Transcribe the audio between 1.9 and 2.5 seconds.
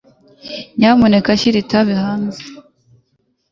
hanze.